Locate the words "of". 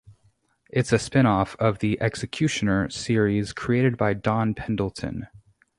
1.57-1.77